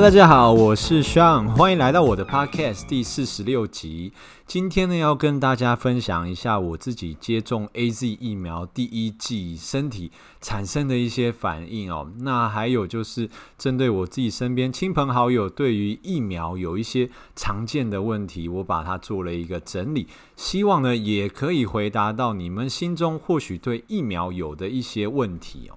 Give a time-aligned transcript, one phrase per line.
[0.00, 4.14] 大家好，我是 Sean，欢迎来到我的 Podcast 第四十六集。
[4.46, 10.10] 今天呢，要跟大家分享一下我自己接种 AZ 疫苗第一剂身体
[10.40, 12.10] 产生的一些反应哦。
[12.20, 13.28] 那还有就是
[13.58, 25.76] 针对我自己身边亲朋好友对于疫苗有一些常见的问题，我把它做了一个整理，希望呢也可以回答到你们心中或许对疫苗有的一些问题哦。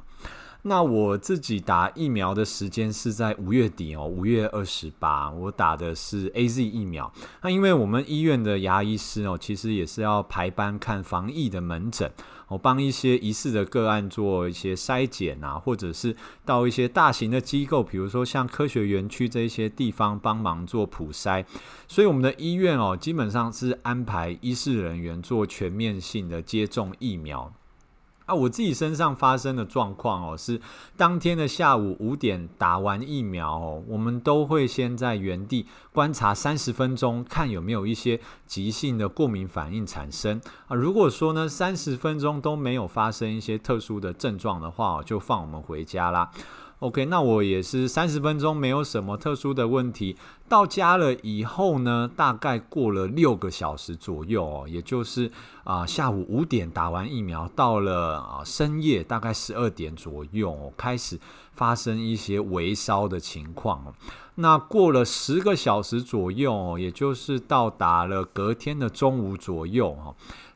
[0.65, 7.11] 那我自己打疫苗的时间是在五月底哦，五月二十八，我打的是 AZ 疫苗。
[7.41, 12.09] 那因为我们医院的牙医师哦，其实也是要排班看防疫的门诊，
[12.47, 21.43] 我帮一些疑似的个案做一些筛检啊，或者是到一些大型的机构，比如说像科学园区这些地方帮忙做普筛。
[21.89, 27.51] 所以我们的医院哦，基本上是安排医师人员做全面性的接种疫苗。
[28.25, 30.59] 啊，我自己身上发生的状况哦，是
[30.95, 40.75] 当天的下午五点打完疫苗哦，我们都会先在原地观察三十分钟，看有没有一些急性的过敏反应产生啊。
[40.75, 46.31] 如果说呢，三十分钟都没有发生一些特殊的症状的话哦，就放我们回家啦。
[46.83, 50.17] OK，那我也是三十分钟没有什么特殊的问题，
[50.49, 55.31] 到家了以后呢，大概过了六个小时左右哦，也就是
[55.63, 61.17] 啊、下午五点打完疫苗，到了啊、深夜大概十二点左右，开始
[61.53, 63.95] 发生一些微烧的情况。
[64.35, 70.13] 那过了十个小时左右，也就是到达了隔天的中午左右哦。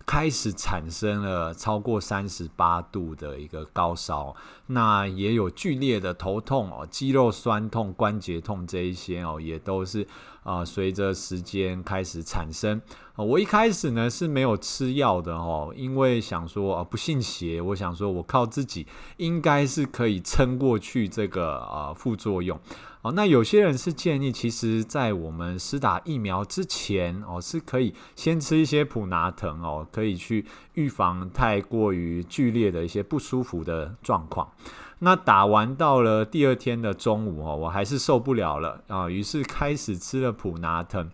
[0.07, 4.33] 开始产生了超过三十八度的一个高烧，
[4.67, 10.07] 那也有剧烈的头痛哦，肌肉酸痛、关节痛这一些哦，也都是
[10.43, 12.81] 啊随着时间开始产生。
[13.23, 18.85] 我一开始呢是没有吃药的哦，因为想说啊不信邪，我想说我靠自己
[19.17, 22.59] 应该是可以撑过去这个啊副作用。
[23.01, 34.51] 哦那有些人是建议，其实，在我们施打疫苗之前哦，是可以先吃一些普拿疼哦，可以去预防太过于剧烈的一些不舒服的状况。
[34.99, 41.09] 那打完到了第二天的中午哦，我还是受不了了啊，于是开始吃了普拿疼。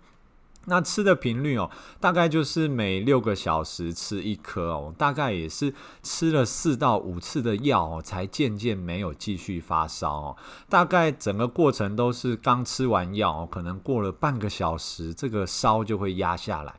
[0.66, 1.70] 那吃的频率哦，
[2.00, 10.36] 大概就是每六个小时吃一颗哦，大概也是吃了四到五次的药哦，才渐渐没有继续发烧哦。
[10.70, 16.74] 大概整个过程都是刚吃完药哦，可能过了半个小时，这个烧就会压下来，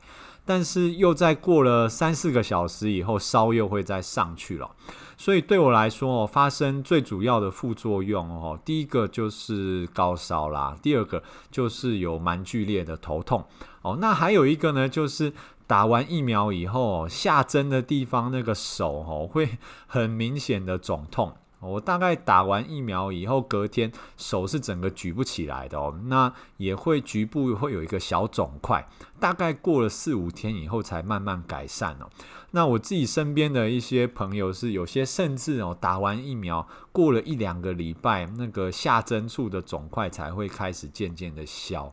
[0.47, 4.71] 但是又在过了三四个小时以后，烧又会再上去了。
[5.16, 13.44] 所以对我来说哦，发生最主要的副作用哦，第一个就是高烧啦，第二个就是有蛮剧烈的头痛
[13.82, 15.32] 哦，那还有一个呢，就是
[15.66, 21.34] 打完疫苗以后下针的地方那个手哦，会很明显的肿痛。
[21.64, 28.86] 我大概打完疫苗以后，隔天手是整个举不起来的哦，那也会局部会有一个小肿块，
[29.19, 32.08] 大概过了四五天以后才慢慢改善哦。
[32.50, 41.92] 那我自己身边的一些朋友是有些甚至哦，打完疫苗过了一两个礼拜，那个下针处的肿块才会开始渐渐的消。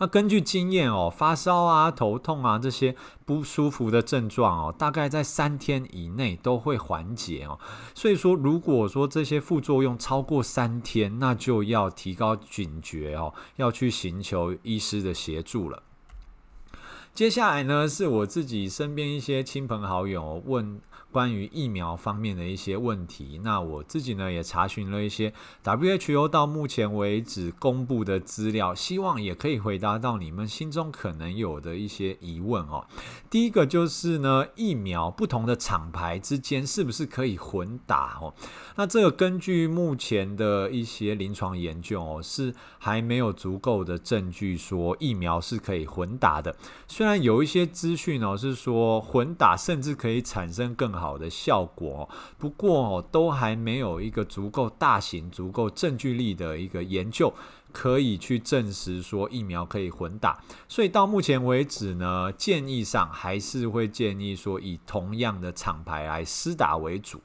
[0.00, 2.96] 那根据经验哦，发烧啊、头痛啊这些
[3.26, 7.60] 不舒服的症状哦，大概在三天以内都会缓解哦。
[7.94, 15.82] 所以说，如果说这些副作用超过三天，那就要提高警觉哦，要去寻求医师的协助了。
[17.12, 20.80] 接下来呢，是我自己身边一些亲朋好友问。
[21.12, 25.32] 关于疫苗方面的一些问题，那我自己呢也查询了一些
[25.64, 32.86] WHO 到目前为止公布的资料，希望也可以回答到你们心中可能有的一些疑问哦。
[33.28, 38.32] 第一个就是呢，疫苗不同的厂牌之间是不是可以混打哦？
[38.76, 46.54] 那这个根据目前的一些临床研究哦，是还没有足够的证据说疫苗是可以混打的。
[46.86, 52.06] 虽然有一些资讯哦是说混打甚至可以产生更好的效果，
[52.36, 57.32] 不过都还没有一个足够大型、足够证据力的一个研究
[57.72, 60.38] 可以去证实说疫苗可以混打，
[60.68, 67.22] 所以到目前为止呢，建议上还是会建议说以同样的厂牌来施打为主。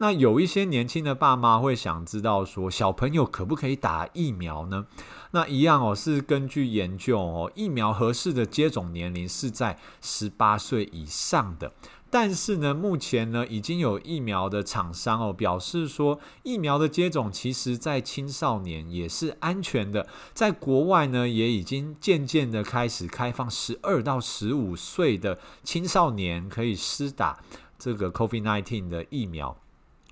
[0.00, 4.86] 那有一些年轻的爸妈会想知道说，小朋友可不可以打疫苗呢？
[5.32, 11.72] 那一样哦，是根据研究哦，疫苗合适的接种年龄是在十八岁以上的。
[12.10, 20.06] 但是呢，目前呢，已经有疫苗的厂商哦表示说，疫苗的接种其实在青少年也是安全的。
[20.32, 27.38] 在国外呢，也已经渐渐的开始开放十二到十五岁的青少年可以施打
[27.78, 29.56] 这个 COVID-19 的疫苗。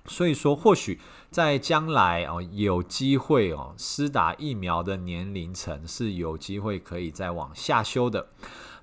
[0.05, 0.99] 所以说，或许
[1.31, 8.27] 在将来哦，有机会哦，施打疫苗的年龄层是有机会可以再往下修的。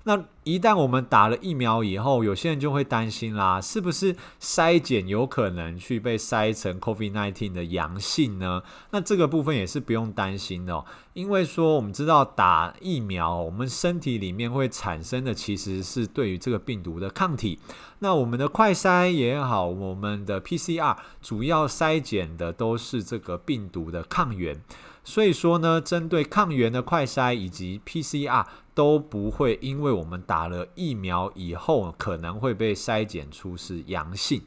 [0.07, 8.61] 那一旦我们打了疫苗以后，有些人就会担心啦，是不是筛检有可能去被筛成 COVID-19 的阳性呢？
[8.91, 17.57] 那这个部分也是不用担心的哦，因为说我们知道打疫苗，我们身体里面会产生的其实是对于这个病毒的抗体。
[17.97, 24.61] 那我们的快筛也好，我们的 PCR 主要筛检的都是这个病毒的抗原。
[25.05, 34.41] 所以说呢，针对抗原的快筛以及 PCR 都不会，因为我们打了疫苗以后可能会被筛检出是阳性。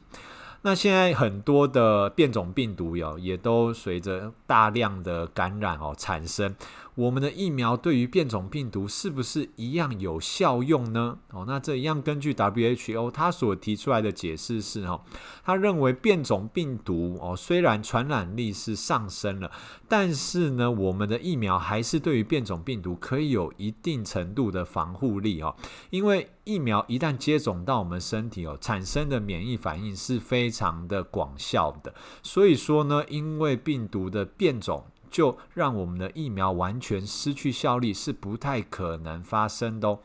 [0.61, 6.53] 那现在很多的变种病毒有也都随着大量的感染哦产生。
[6.99, 11.17] 我们的疫苗对于变种病毒是不是一样有效用呢？
[11.31, 14.99] 哦，那这一样根据 WHO 他所提出来的解释是哦，
[15.45, 19.49] 他认为变种病毒哦虽然传染力是上升了，
[19.87, 25.55] 但是呢，我们的疫苗还是对于变种病毒可以有一定程度的防护力哦，
[25.91, 34.83] 因为疫苗一旦接种到我们身体哦，产生的免疫反应是非常的广效的，所以说呢，因为病毒的变种。
[35.09, 39.99] 就让我们的疫苗完全失去效力是不太可能发生的哦。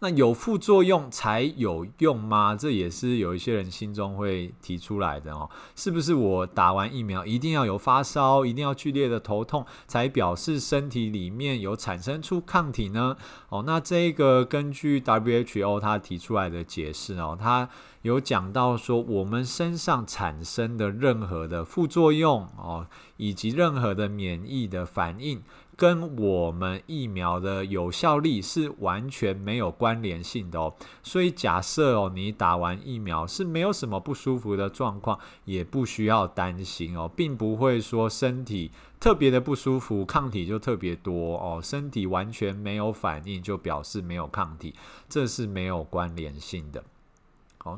[0.00, 2.54] 那有副作用才有用吗？
[2.54, 5.50] 这也是有一些人心中会提出来的哦。
[5.74, 13.16] 是不是我打完疫苗一定要有发烧，一定要剧烈的头痛，才表示身体里面有产生出抗体呢？
[13.48, 17.68] 哦，那这个根据 WHO 他提出来的解释哦，他
[18.02, 22.86] 有讲到说，我们身上产生的任何的副作用哦，
[23.16, 25.42] 以及任何的免疫的反应。
[25.78, 44.74] 跟我们疫苗的有效力是完全没有关联性的哦，所以假设哦，你打完疫苗是没有什么不舒服的状况，也不需要担心哦，并不会说身体特别的不舒服，抗体就特别多哦，身体完全没有反应就表示没有抗体，
[45.08, 46.82] 这是没有关联性的。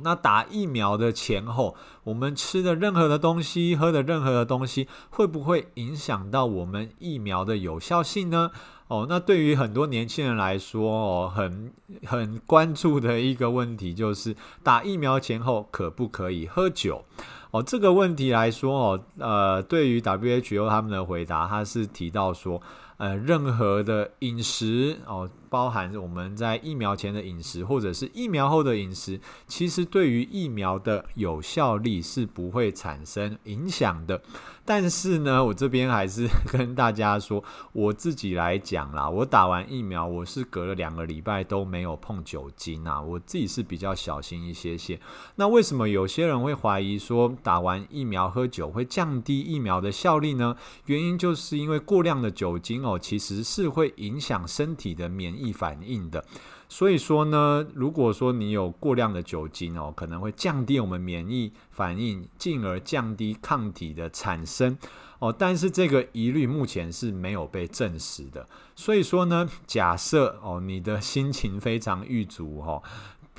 [0.04, 8.50] 那打疫苗的前后，我们吃的任何的东西，喝的任何的东西，会不会影响到我们疫苗的有效性呢？
[8.88, 11.72] 哦，那对于很多年轻人来说，哦，很
[12.04, 17.04] 很关注的一个问题就是，打疫苗前后可不可以喝酒？
[17.52, 22.60] 哦，这个问题来说，哦，呃，对于 WHO 他们的回答，他是提到说，
[23.00, 34.20] 呃，任何的饮食哦，包含我们在疫苗前的饮食，或者是疫苗后的饮食，其实对于疫苗的有效力是不会产生影响的。
[34.66, 37.42] 但是呢，我这边还是 跟大家说，
[37.72, 45.00] 我自己来讲啦，我打完疫苗，我是隔了两个礼拜都没有碰酒精啊，我自己是比较小心一些些。
[45.36, 50.54] 那为什么有些人会怀疑说打完疫苗喝酒会降低疫苗的效力呢？
[50.84, 56.24] 原因就是因为过量的酒精哦，哦其实是会影响身体的免疫反应的。
[56.68, 64.78] 所以说呢，如果说你有过量的酒精哦，可能会降低我们免疫反应，进而降低抗体的产生
[65.18, 65.34] 哦。
[65.36, 68.46] 但是这个疑虑目前是没有被证实的。
[68.76, 72.82] 所以说呢，假设哦，你的心情非常郁卒哦。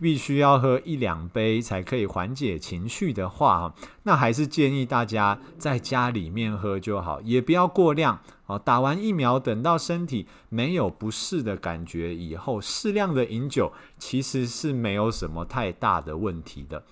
[0.02, 8.20] 必须要喝一两杯才可以缓解情绪的话，那还是建议大家在家里面喝就好，也不要过量。
[8.66, 16.84] 打完疫苗，等到身体没有不适的感觉以后，适量的饮酒其实是没有什么太大的问题的。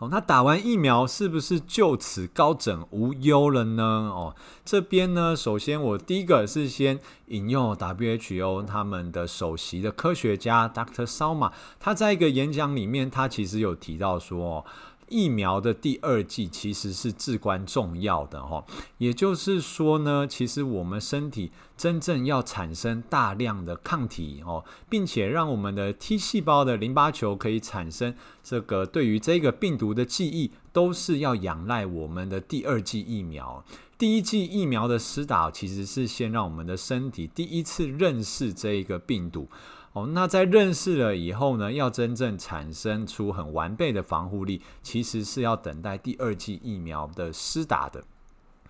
[0.00, 3.82] 哦，那打完疫苗是不是就此高枕无忧了呢？
[3.84, 11.04] 哦，这边呢，首先我第一个是先引用 WHO 他们的首席的科学家 Dr.
[11.04, 14.64] Salma，他在一个演讲里面，他其实有提到说，
[15.10, 18.64] 疫苗的第二剂其实是至关重要的哈，
[18.98, 33.64] 也就是说呢，其实我们身体真正要产生大量的抗体哦，并且让我们的 T 细胞的淋巴球可以产生这个对于这个病毒的记忆，都是要仰赖我们的第二剂疫苗。
[33.98, 39.46] 第一剂疫苗的施打其实是先让我们的身体第一次认识这一个病毒。
[39.92, 48.04] 哦，那在认识了以后呢，要真正产生出很完备的防护力，其实是要等待第二剂疫苗的施打的。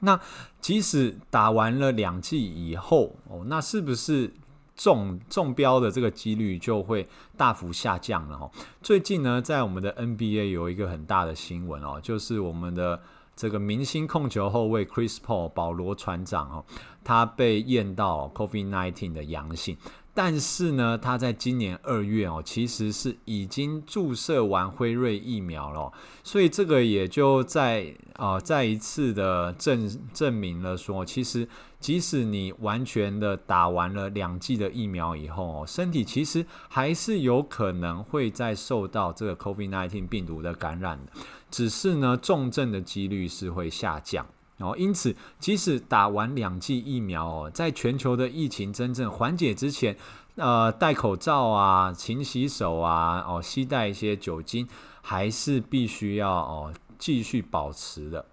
[0.00, 0.18] 那
[0.60, 4.32] 即使打完了两剂以后，哦，那是不是
[4.74, 8.36] 中中标的这个几率就会大幅下降了？
[8.36, 8.50] 哦，
[8.80, 13.00] 最近呢，在我们的 NBA 有一个很大的新闻哦，就是我们的。
[13.36, 16.64] 这个明星控球后卫 Chris Paul 保罗船长哦，
[17.02, 19.78] 他被验到 COVID-19 的阳性。
[20.12, 25.92] 但是呢，他在今年二月哦，其实是已经注射完辉瑞疫苗了，
[26.24, 31.48] 所以这个也就再啊、呃、再一次的证证明了说，其实
[31.78, 41.12] 即使你完全的打完了两剂的疫苗以后哦，身体其实还是有可能会再受到这个 COVID-19 病毒的感染的，
[41.50, 44.26] 只是呢，重症的几率是会下降。
[44.60, 49.96] 哦，因此，即使打完两剂疫苗哦，在全球的疫情真正缓解之前，
[50.36, 54.68] 呃，戴口罩啊，勤洗手啊，哦，携带一些酒精，
[55.00, 58.24] 还是必须要哦继续保持的。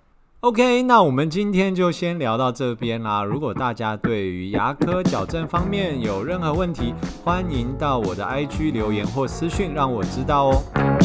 [0.42, 3.24] OK，那我们今天就先聊到这边啦。
[3.24, 6.94] 如果大家对于牙科矫正方面有任何问题，
[7.24, 10.97] 欢迎到我的 IG 留言或私讯让我知道哦。